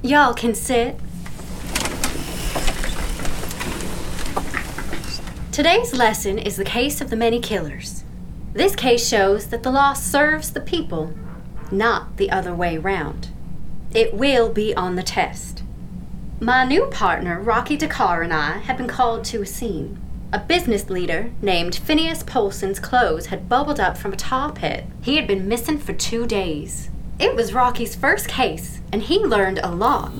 Y'all 0.00 0.32
can 0.32 0.54
sit. 0.54 0.96
Today's 5.50 5.92
lesson 5.92 6.38
is 6.38 6.54
the 6.54 6.64
case 6.64 7.00
of 7.00 7.10
the 7.10 7.16
many 7.16 7.40
killers. 7.40 8.04
This 8.52 8.76
case 8.76 9.06
shows 9.06 9.48
that 9.48 9.64
the 9.64 9.72
law 9.72 9.94
serves 9.94 10.52
the 10.52 10.60
people, 10.60 11.14
not 11.72 12.16
the 12.16 12.30
other 12.30 12.54
way 12.54 12.78
round. 12.78 13.30
It 13.92 14.14
will 14.14 14.48
be 14.50 14.72
on 14.72 14.94
the 14.94 15.02
test. 15.02 15.64
My 16.38 16.64
new 16.64 16.86
partner, 16.86 17.40
Rocky 17.40 17.76
Dakhar, 17.76 18.22
and 18.22 18.32
I 18.32 18.58
have 18.58 18.76
been 18.76 18.86
called 18.86 19.24
to 19.24 19.42
a 19.42 19.46
scene. 19.46 19.98
A 20.32 20.38
business 20.38 20.88
leader 20.88 21.32
named 21.42 21.74
Phineas 21.74 22.22
Polson's 22.22 22.78
clothes 22.78 23.26
had 23.26 23.48
bubbled 23.48 23.80
up 23.80 23.98
from 23.98 24.12
a 24.12 24.16
tar 24.16 24.52
pit. 24.52 24.84
He 25.02 25.16
had 25.16 25.26
been 25.26 25.48
missing 25.48 25.78
for 25.78 25.92
two 25.92 26.24
days. 26.24 26.88
It 27.20 27.34
was 27.34 27.52
Rocky's 27.52 27.96
first 27.96 28.28
case, 28.28 28.80
and 28.92 29.02
he 29.02 29.18
learned 29.18 29.58
a 29.58 29.74
lot. 29.74 30.12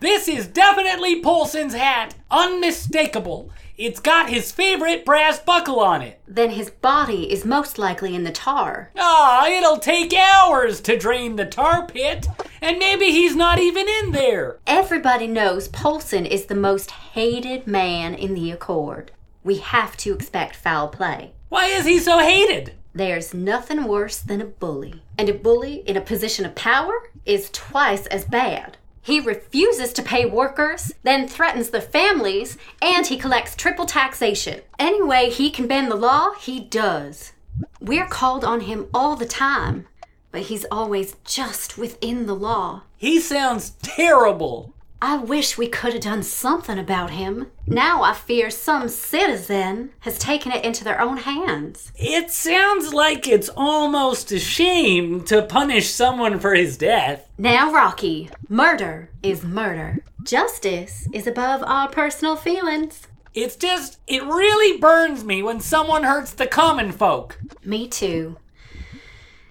This 0.00 0.26
is 0.26 0.46
definitely 0.46 1.20
Polson's 1.20 1.74
hat. 1.74 2.14
Unmistakable. 2.30 3.50
It's 3.76 4.00
got 4.00 4.30
his 4.30 4.52
favorite 4.52 5.04
brass 5.04 5.38
buckle 5.38 5.80
on 5.80 6.00
it. 6.00 6.18
Then 6.26 6.50
his 6.50 6.70
body 6.70 7.30
is 7.30 7.44
most 7.44 7.78
likely 7.78 8.14
in 8.14 8.24
the 8.24 8.30
tar. 8.30 8.90
Ah, 8.96 9.46
it'll 9.48 9.76
take 9.76 10.14
hours 10.14 10.80
to 10.80 10.96
drain 10.96 11.36
the 11.36 11.44
tar 11.44 11.86
pit, 11.86 12.26
and 12.62 12.78
maybe 12.78 13.10
he's 13.10 13.36
not 13.36 13.58
even 13.58 13.86
in 13.86 14.12
there. 14.12 14.58
Everybody 14.66 15.26
knows 15.26 15.68
Polson 15.68 16.24
is 16.24 16.46
the 16.46 16.54
most 16.54 16.90
hated 16.90 17.66
man 17.66 18.14
in 18.14 18.32
the 18.32 18.50
Accord. 18.50 19.12
We 19.44 19.58
have 19.58 19.94
to 19.98 20.14
expect 20.14 20.56
foul 20.56 20.88
play. 20.88 21.32
Why 21.50 21.66
is 21.66 21.84
he 21.84 21.98
so 21.98 22.18
hated? 22.20 22.72
There's 22.96 23.34
nothing 23.34 23.84
worse 23.84 24.20
than 24.20 24.40
a 24.40 24.46
bully. 24.46 25.02
And 25.18 25.28
a 25.28 25.34
bully 25.34 25.82
in 25.86 25.98
a 25.98 26.00
position 26.00 26.46
of 26.46 26.54
power 26.54 27.10
is 27.26 27.50
twice 27.50 28.06
as 28.06 28.24
bad. 28.24 28.78
He 29.02 29.20
refuses 29.20 29.92
to 29.92 30.02
pay 30.02 30.24
workers, 30.24 30.92
then 31.02 31.28
threatens 31.28 31.68
their 31.68 31.82
families, 31.82 32.56
and 32.80 33.06
he 33.06 33.18
collects 33.18 33.54
triple 33.54 33.84
taxation. 33.84 34.62
Any 34.78 35.02
way 35.02 35.28
he 35.28 35.50
can 35.50 35.66
bend 35.66 35.90
the 35.90 35.94
law, 35.94 36.32
he 36.40 36.58
does. 36.58 37.34
We're 37.82 38.06
called 38.06 38.46
on 38.46 38.60
him 38.60 38.86
all 38.94 39.14
the 39.14 39.26
time, 39.26 39.86
but 40.32 40.42
he's 40.42 40.64
always 40.70 41.16
just 41.22 41.76
within 41.76 42.24
the 42.24 42.34
law. 42.34 42.84
He 42.96 43.20
sounds 43.20 43.72
terrible. 43.82 44.72
I 45.08 45.18
wish 45.18 45.56
we 45.56 45.68
could 45.68 45.92
have 45.92 46.02
done 46.02 46.24
something 46.24 46.80
about 46.80 47.10
him. 47.10 47.46
Now 47.64 48.02
I 48.02 48.12
fear 48.12 48.50
some 48.50 48.88
citizen 48.88 49.90
has 50.00 50.18
taken 50.18 50.50
it 50.50 50.64
into 50.64 50.82
their 50.82 51.00
own 51.00 51.18
hands. 51.18 51.92
It 51.94 52.32
sounds 52.32 52.92
like 52.92 53.28
it's 53.28 53.48
almost 53.56 54.32
a 54.32 54.40
shame 54.40 55.22
to 55.26 55.42
punish 55.42 55.90
someone 55.90 56.40
for 56.40 56.56
his 56.56 56.76
death. 56.76 57.28
Now, 57.38 57.72
Rocky, 57.72 58.30
murder 58.48 59.10
is 59.22 59.44
murder. 59.44 60.02
Justice 60.24 61.08
is 61.12 61.28
above 61.28 61.62
all 61.64 61.86
personal 61.86 62.34
feelings. 62.34 63.06
It's 63.32 63.54
just, 63.54 64.00
it 64.08 64.24
really 64.24 64.76
burns 64.76 65.22
me 65.22 65.40
when 65.40 65.60
someone 65.60 66.02
hurts 66.02 66.32
the 66.32 66.48
common 66.48 66.90
folk. 66.90 67.38
Me 67.64 67.86
too. 67.86 68.38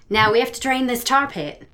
Now 0.10 0.34
we 0.34 0.42
have 0.42 0.52
to 0.52 0.60
drain 0.60 0.88
this 0.88 1.06
tar 1.06 1.28
pit. 1.28 1.66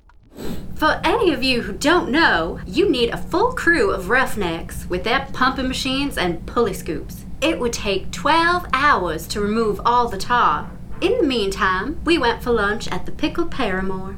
For 0.74 1.00
any 1.04 1.32
of 1.32 1.42
you 1.42 1.62
who 1.62 1.72
don't 1.72 2.10
know, 2.10 2.60
you 2.66 2.88
need 2.88 3.10
a 3.10 3.16
full 3.16 3.52
crew 3.52 3.90
of 3.90 4.08
roughnecks 4.08 4.86
with 4.88 5.04
their 5.04 5.28
pumping 5.32 5.68
machines 5.68 6.18
and 6.18 6.44
pulley 6.46 6.74
scoops. 6.74 7.24
It 7.40 7.58
would 7.60 7.72
take 7.72 8.10
12 8.10 8.66
hours 8.72 9.26
to 9.28 9.40
remove 9.40 9.80
all 9.84 10.08
the 10.08 10.18
tar. 10.18 10.70
In 11.00 11.18
the 11.18 11.26
meantime, 11.26 12.00
we 12.04 12.18
went 12.18 12.42
for 12.42 12.52
lunch 12.52 12.88
at 12.88 13.06
the 13.06 13.12
Pickled 13.12 13.50
Paramore. 13.50 14.16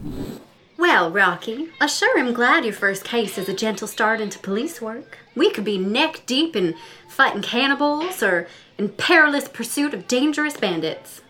Well, 0.76 1.10
Rocky, 1.10 1.68
I 1.80 1.86
sure 1.86 2.18
am 2.18 2.34
glad 2.34 2.64
your 2.64 2.74
first 2.74 3.04
case 3.04 3.38
is 3.38 3.48
a 3.48 3.54
gentle 3.54 3.88
start 3.88 4.20
into 4.20 4.38
police 4.38 4.82
work. 4.82 5.18
We 5.34 5.50
could 5.50 5.64
be 5.64 5.78
neck 5.78 6.24
deep 6.26 6.54
in 6.54 6.74
fighting 7.08 7.42
cannibals 7.42 8.22
or 8.22 8.48
in 8.76 8.90
perilous 8.90 9.48
pursuit 9.48 9.94
of 9.94 10.08
dangerous 10.08 10.56
bandits. 10.56 11.22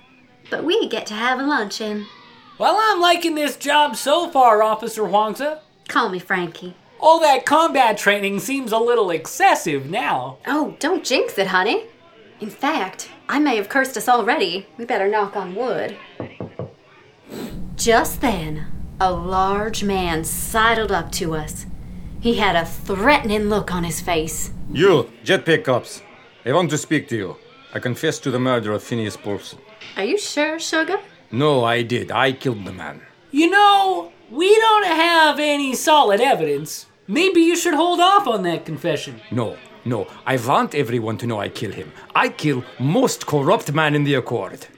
But 0.51 0.65
we 0.65 0.89
get 0.89 1.07
to 1.07 1.15
have 1.15 1.39
a 1.39 1.45
luncheon. 1.45 2.07
Well, 2.57 2.77
I'm 2.79 3.01
liking 3.01 3.35
this 3.35 3.57
job 3.57 3.97
so 3.97 4.31
far, 4.31 4.63
Officer 4.63 5.03
Huangse. 5.03 5.59
Call 5.89 6.09
me 6.09 6.21
Frankie. 6.21 6.75
All 7.01 7.19
that 7.21 7.45
combat 7.45 7.99
training 7.99 8.39
seems 8.39 8.71
a 8.71 8.79
little 8.79 9.11
excessive 9.11 9.91
now. 9.91 10.39
Oh, 10.47 10.77
don't 10.79 11.05
jinx 11.05 11.37
it, 11.37 11.49
honey. 11.49 11.87
In 12.41 12.51
fact, 12.51 13.11
I 13.29 13.41
may 13.41 13.57
have 13.57 13.69
cursed 13.69 13.97
us 13.97 14.09
already. 14.09 14.67
We 14.79 14.85
better 14.85 15.09
knock 15.09 15.37
on 15.37 15.57
wood. 15.57 15.97
Just 17.75 18.21
then, 18.21 18.67
a 19.01 19.11
large 19.13 19.83
man 19.83 20.23
sidled 20.23 20.93
up 20.93 21.11
to 21.13 21.35
us. 21.35 21.67
He 22.21 22.35
had 22.37 22.55
a 22.55 22.65
threatening 22.65 23.49
look 23.51 23.75
on 23.75 23.83
his 23.83 24.01
face. 24.01 24.53
You, 24.71 25.11
jetpack 25.25 25.65
cops. 25.65 26.03
I 26.47 26.53
want 26.53 26.71
to 26.71 26.79
speak 26.79 27.09
to 27.09 27.17
you. 27.17 27.37
I 27.75 27.81
confess 27.81 28.21
to 28.21 28.31
the 28.31 28.39
murder 28.39 28.73
of 28.73 28.83
Phineas 28.83 29.17
Polson. 29.17 29.59
Are 29.97 30.05
you 30.05 30.17
sure, 30.17 30.61
Sugar? 30.61 31.01
No, 31.35 31.65
I 31.65 31.83
did. 31.83 32.13
I 32.13 32.31
killed 32.31 32.65
the 32.65 32.73
man. 32.73 33.03
You 33.33 33.51
know, 33.51 34.13
we 34.31 34.57
don't 34.57 34.87
have 34.87 35.41
any 35.41 35.75
solid 35.75 36.21
evidence. 36.21 36.87
Maybe 37.09 37.41
you 37.41 37.57
should 37.57 37.75
hold 37.75 37.99
off 37.99 38.29
on 38.29 38.45
that 38.45 38.65
confession. 38.65 39.21
No, 39.33 39.57
no. 39.85 40.07
I 40.25 40.37
want 40.37 40.77
everyone 40.77 41.19
to 41.19 41.27
know 41.27 41.41
I 41.41 41.49
kill 41.49 41.73
him. 41.73 41.91
I 42.15 42.29
kill 42.29 42.63
most 42.79 43.27
corrupt 43.27 43.73
man 43.73 43.97
in 43.97 44.05
the 44.05 44.15
Accord. 44.15 44.69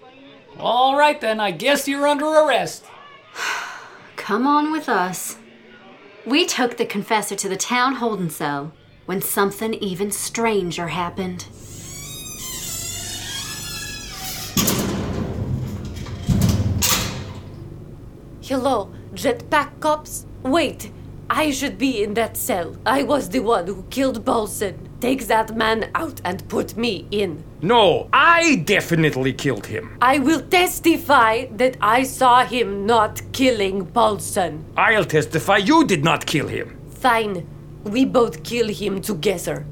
All 0.58 0.96
right 0.96 1.20
then, 1.20 1.40
I 1.40 1.50
guess 1.50 1.86
you're 1.86 2.06
under 2.06 2.24
arrest. 2.24 2.86
Come 4.16 4.46
on 4.46 4.72
with 4.72 4.88
us. 4.88 5.36
We 6.24 6.46
took 6.46 6.78
the 6.78 6.86
confessor 6.86 7.36
to 7.36 7.50
the 7.50 7.56
town 7.56 7.96
holding 7.96 8.30
cell 8.30 8.72
when 9.04 9.20
something 9.20 9.74
even 9.74 10.10
stranger 10.10 10.88
happened. 10.88 11.44
Hello, 18.48 18.92
jetpack 19.12 19.80
cops? 19.80 20.24
Wait, 20.44 20.92
I 21.28 21.50
should 21.50 21.78
be 21.78 22.04
in 22.04 22.14
that 22.14 22.36
cell. 22.36 22.76
I 22.86 23.02
was 23.02 23.28
the 23.28 23.40
one 23.40 23.66
who 23.66 23.82
killed 23.90 24.24
Bolson. 24.24 24.76
Take 25.00 25.26
that 25.26 25.56
man 25.56 25.90
out 25.96 26.20
and 26.24 26.48
put 26.48 26.76
me 26.76 27.08
in. 27.10 27.42
No, 27.60 28.08
I 28.12 28.62
definitely 28.64 29.32
killed 29.32 29.66
him. 29.66 29.98
I 30.00 30.20
will 30.20 30.42
testify 30.42 31.46
that 31.56 31.76
I 31.80 32.04
saw 32.04 32.44
him 32.44 32.86
not 32.86 33.20
killing 33.32 33.84
Bolson. 33.84 34.62
I'll 34.76 35.04
testify 35.04 35.56
you 35.56 35.84
did 35.84 36.04
not 36.04 36.24
kill 36.24 36.46
him. 36.46 36.78
Fine, 36.88 37.44
we 37.82 38.04
both 38.04 38.44
kill 38.44 38.68
him 38.68 39.00
together. 39.00 39.66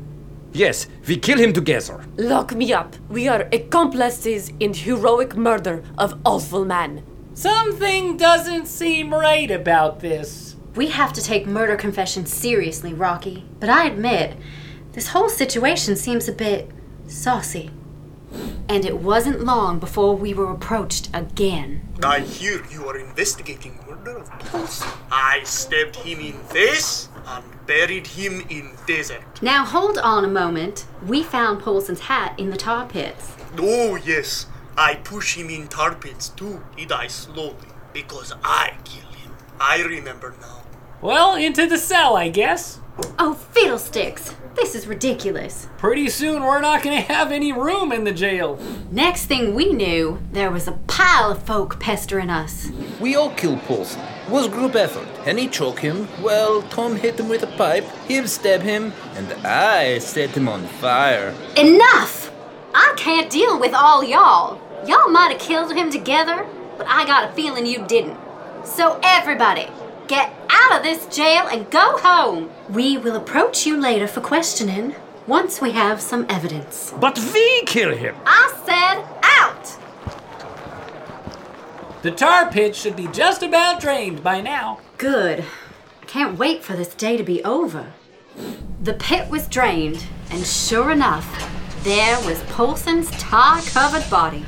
Yes, 0.52 0.88
we 1.06 1.16
kill 1.16 1.38
him 1.38 1.52
together. 1.52 2.04
Lock 2.16 2.56
me 2.56 2.72
up. 2.72 2.96
We 3.08 3.28
are 3.28 3.48
accomplices 3.52 4.52
in 4.58 4.74
heroic 4.74 5.36
murder 5.36 5.84
of 5.96 6.20
awful 6.24 6.64
man. 6.64 7.04
Something 7.34 8.16
doesn't 8.16 8.66
seem 8.66 9.12
right 9.12 9.50
about 9.50 9.98
this. 9.98 10.54
We 10.76 10.88
have 10.90 11.12
to 11.14 11.22
take 11.22 11.46
murder 11.46 11.74
confessions 11.76 12.32
seriously, 12.32 12.94
Rocky. 12.94 13.44
But 13.58 13.68
I 13.68 13.86
admit, 13.86 14.36
this 14.92 15.08
whole 15.08 15.28
situation 15.28 15.96
seems 15.96 16.28
a 16.28 16.32
bit 16.32 16.70
saucy. 17.08 17.72
And 18.68 18.84
it 18.84 18.98
wasn't 18.98 19.40
long 19.44 19.80
before 19.80 20.16
we 20.16 20.32
were 20.32 20.50
approached 20.50 21.10
again. 21.12 21.88
I 22.04 22.20
hear 22.20 22.64
you 22.70 22.86
are 22.88 22.96
investigating 22.96 23.80
murder 23.88 24.18
of 24.18 24.30
Polson. 24.38 24.88
I 25.10 25.42
stabbed 25.42 25.96
him 25.96 26.20
in 26.20 26.34
face 26.44 27.08
and 27.26 27.44
buried 27.66 28.06
him 28.06 28.44
in 28.48 28.72
desert. 28.86 29.42
Now 29.42 29.64
hold 29.64 29.98
on 29.98 30.24
a 30.24 30.28
moment. 30.28 30.86
We 31.04 31.24
found 31.24 31.62
Polson's 31.62 32.00
hat 32.00 32.38
in 32.38 32.50
the 32.50 32.56
tar 32.56 32.86
pits. 32.86 33.32
Oh 33.58 33.96
yes, 33.96 34.46
I 34.76 34.96
push 34.96 35.36
him 35.36 35.50
in 35.50 35.68
tar 35.68 35.94
pits 35.94 36.30
too. 36.30 36.62
He 36.76 36.84
dies 36.84 37.12
slowly 37.12 37.68
because 37.92 38.34
I 38.42 38.76
kill 38.84 39.08
him. 39.12 39.32
I 39.60 39.82
remember 39.82 40.34
now. 40.40 40.62
Well, 41.00 41.36
into 41.36 41.66
the 41.66 41.78
cell, 41.78 42.16
I 42.16 42.28
guess. 42.28 42.80
Oh, 43.18 43.34
fiddlesticks! 43.34 44.34
This 44.54 44.74
is 44.76 44.86
ridiculous. 44.86 45.68
Pretty 45.78 46.08
soon 46.08 46.42
we're 46.44 46.60
not 46.60 46.82
gonna 46.82 47.00
have 47.00 47.32
any 47.32 47.52
room 47.52 47.92
in 47.92 48.04
the 48.04 48.12
jail. 48.12 48.58
Next 48.90 49.26
thing 49.26 49.54
we 49.54 49.72
knew, 49.72 50.20
there 50.32 50.50
was 50.50 50.68
a 50.68 50.78
pile 50.86 51.32
of 51.32 51.42
folk 51.42 51.80
pestering 51.80 52.30
us. 52.30 52.70
We 53.00 53.16
all 53.16 53.30
killed 53.30 53.60
Polson. 53.62 54.02
Was 54.28 54.48
group 54.48 54.74
effort. 54.76 55.08
And 55.26 55.38
he 55.38 55.48
choke 55.48 55.80
him. 55.80 56.08
Well, 56.22 56.62
Tom 56.62 56.96
hit 56.96 57.18
him 57.18 57.28
with 57.28 57.42
a 57.42 57.56
pipe, 57.58 57.84
him 58.06 58.26
stab 58.26 58.62
him, 58.62 58.92
and 59.14 59.32
I 59.44 59.98
set 59.98 60.30
him 60.30 60.48
on 60.48 60.66
fire. 60.66 61.34
Enough! 61.56 62.30
I 62.74 62.94
can't 62.96 63.30
deal 63.30 63.60
with 63.60 63.74
all 63.74 64.02
y'all. 64.02 64.60
Y'all 64.86 65.08
might 65.08 65.32
have 65.32 65.40
killed 65.40 65.72
him 65.74 65.90
together, 65.90 66.46
but 66.76 66.86
I 66.86 67.06
got 67.06 67.30
a 67.30 67.32
feeling 67.32 67.64
you 67.64 67.86
didn't. 67.86 68.18
So, 68.64 69.00
everybody, 69.02 69.68
get 70.08 70.32
out 70.50 70.76
of 70.76 70.82
this 70.82 71.06
jail 71.14 71.46
and 71.46 71.70
go 71.70 71.96
home. 71.98 72.50
We 72.68 72.98
will 72.98 73.16
approach 73.16 73.66
you 73.66 73.80
later 73.80 74.06
for 74.06 74.20
questioning 74.20 74.94
once 75.26 75.60
we 75.60 75.72
have 75.72 76.00
some 76.02 76.26
evidence. 76.28 76.92
But 77.00 77.18
we 77.32 77.62
kill 77.64 77.96
him. 77.96 78.14
I 78.26 78.52
said 78.66 79.04
out! 79.22 79.78
The 82.02 82.10
tar 82.10 82.50
pit 82.50 82.76
should 82.76 82.96
be 82.96 83.06
just 83.08 83.42
about 83.42 83.80
drained 83.80 84.22
by 84.22 84.42
now. 84.42 84.80
Good. 84.98 85.44
I 86.02 86.04
can't 86.04 86.38
wait 86.38 86.62
for 86.62 86.74
this 86.74 86.94
day 86.94 87.16
to 87.16 87.24
be 87.24 87.42
over. 87.42 87.92
The 88.82 88.94
pit 88.94 89.30
was 89.30 89.48
drained, 89.48 90.04
and 90.30 90.46
sure 90.46 90.90
enough, 90.90 91.26
there 91.84 92.18
was 92.26 92.42
Polson's 92.44 93.10
tar 93.12 93.60
covered 93.62 94.08
body. 94.10 94.44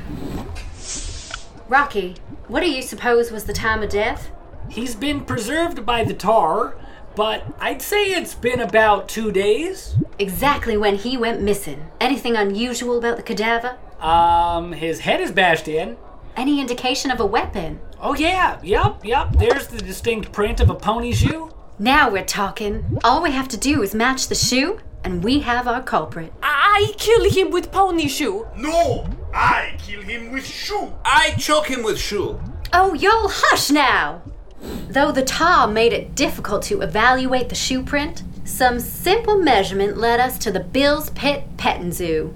Rocky, 1.68 2.14
what 2.46 2.60
do 2.60 2.70
you 2.70 2.80
suppose 2.80 3.32
was 3.32 3.44
the 3.44 3.52
time 3.52 3.82
of 3.82 3.90
death? 3.90 4.30
He's 4.68 4.94
been 4.94 5.24
preserved 5.24 5.84
by 5.84 6.04
the 6.04 6.14
tar, 6.14 6.76
but 7.16 7.44
I'd 7.58 7.82
say 7.82 8.04
it's 8.12 8.34
been 8.34 8.60
about 8.60 9.08
two 9.08 9.32
days. 9.32 9.96
Exactly 10.18 10.76
when 10.76 10.94
he 10.96 11.16
went 11.16 11.42
missing. 11.42 11.86
Anything 12.00 12.36
unusual 12.36 12.98
about 12.98 13.16
the 13.16 13.22
cadaver? 13.24 13.78
Um, 14.00 14.72
his 14.72 15.00
head 15.00 15.20
is 15.20 15.32
bashed 15.32 15.66
in. 15.66 15.96
Any 16.36 16.60
indication 16.60 17.10
of 17.10 17.18
a 17.18 17.26
weapon? 17.26 17.80
Oh, 18.00 18.14
yeah, 18.14 18.60
yep, 18.62 19.04
yep. 19.04 19.32
There's 19.32 19.66
the 19.66 19.78
distinct 19.78 20.30
print 20.30 20.60
of 20.60 20.70
a 20.70 20.74
pony 20.74 21.12
shoe. 21.12 21.50
Now 21.78 22.10
we're 22.10 22.24
talking. 22.24 22.98
All 23.02 23.22
we 23.22 23.32
have 23.32 23.48
to 23.48 23.56
do 23.56 23.82
is 23.82 23.94
match 23.94 24.28
the 24.28 24.34
shoe, 24.34 24.78
and 25.02 25.24
we 25.24 25.40
have 25.40 25.66
our 25.66 25.82
culprit. 25.82 26.32
I 26.42 26.92
kill 26.98 27.28
him 27.30 27.50
with 27.50 27.72
pony 27.72 28.06
shoe. 28.06 28.46
No! 28.56 29.06
I 29.34 29.76
kill 29.78 30.02
him 30.02 30.32
with 30.32 30.46
shoe! 30.46 30.92
I 31.04 31.30
choke 31.38 31.66
him 31.66 31.82
with 31.82 31.98
shoe. 31.98 32.40
Oh, 32.72 32.94
y'all 32.94 33.28
hush 33.28 33.70
now! 33.70 34.22
Though 34.88 35.12
the 35.12 35.22
tar 35.22 35.66
made 35.66 35.92
it 35.92 36.14
difficult 36.14 36.62
to 36.64 36.80
evaluate 36.80 37.48
the 37.48 37.54
shoe 37.54 37.82
print, 37.82 38.22
some 38.44 38.80
simple 38.80 39.36
measurement 39.36 39.96
led 39.96 40.20
us 40.20 40.38
to 40.38 40.50
the 40.50 40.60
Bill's 40.60 41.10
Pit 41.10 41.44
Petting 41.56 41.92
Zoo. 41.92 42.34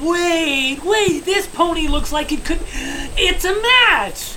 Wait, 0.00 0.80
wait, 0.84 1.24
this 1.24 1.46
pony 1.46 1.88
looks 1.88 2.12
like 2.12 2.32
it 2.32 2.44
could. 2.44 2.60
It's 2.72 3.44
a 3.44 3.60
match! 3.60 4.36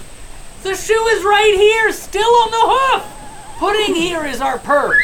The 0.64 0.76
shoe 0.76 1.08
is 1.08 1.24
right 1.24 1.54
here, 1.56 1.92
still 1.92 2.24
on 2.24 2.52
the 2.52 2.58
hoof! 2.62 3.58
Pudding 3.60 3.96
here 3.96 4.26
is 4.26 4.42
our 4.42 4.58
purr. 4.60 4.98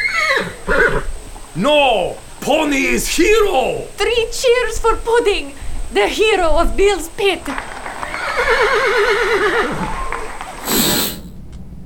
No! 1.54 2.18
Pony 2.40 2.86
is 2.86 3.08
hero! 3.08 3.86
Three 3.96 4.28
cheers 4.32 4.78
for 4.78 4.96
Pudding, 4.96 5.54
the 5.92 6.06
hero 6.06 6.58
of 6.58 6.76
Bill's 6.76 7.08
Pit. 7.10 7.42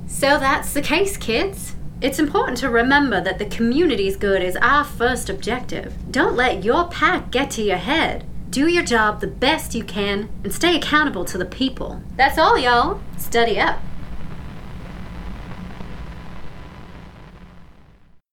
So 0.07 0.39
that's 0.39 0.73
the 0.73 0.81
case, 0.81 1.17
kids. 1.17 1.75
It's 2.01 2.19
important 2.19 2.57
to 2.59 2.69
remember 2.69 3.21
that 3.21 3.39
the 3.39 3.45
community's 3.45 4.15
good 4.17 4.41
is 4.41 4.55
our 4.57 4.83
first 4.83 5.29
objective. 5.29 5.93
Don't 6.11 6.35
let 6.35 6.63
your 6.63 6.87
pack 6.87 7.31
get 7.31 7.51
to 7.51 7.61
your 7.61 7.77
head. 7.77 8.25
Do 8.49 8.67
your 8.67 8.83
job 8.83 9.21
the 9.21 9.27
best 9.27 9.75
you 9.75 9.83
can 9.83 10.29
and 10.43 10.53
stay 10.53 10.75
accountable 10.77 11.25
to 11.25 11.37
the 11.37 11.45
people. 11.45 12.01
That's 12.15 12.37
all, 12.37 12.57
y'all. 12.57 13.01
Study 13.17 13.59
up. 13.59 13.79